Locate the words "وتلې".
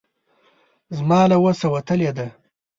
1.73-2.11